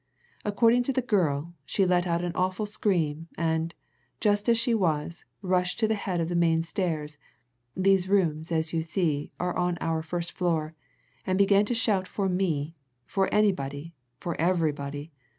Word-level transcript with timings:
According 0.43 0.81
to 0.85 0.93
the 0.93 1.03
girl, 1.03 1.53
she 1.63 1.85
let 1.85 2.07
out 2.07 2.23
an 2.23 2.31
awful 2.33 2.65
scream, 2.65 3.27
and, 3.37 3.75
just 4.19 4.49
as 4.49 4.57
she 4.57 4.73
was, 4.73 5.25
rushed 5.43 5.79
to 5.79 5.87
the 5.87 5.93
head 5.93 6.19
of 6.19 6.27
the 6.27 6.35
main 6.35 6.63
stairs 6.63 7.19
these 7.77 8.09
rooms, 8.09 8.51
as 8.51 8.73
you 8.73 8.81
see, 8.81 9.29
are 9.39 9.55
on 9.55 9.77
our 9.79 10.01
first 10.01 10.31
floor 10.31 10.73
and 11.27 11.37
began 11.37 11.65
to 11.65 11.75
shout 11.75 12.07
for 12.07 12.27
me, 12.27 12.73
for 13.05 13.31
anybody, 13.31 13.93
for 14.17 14.35
everybody. 14.41 15.11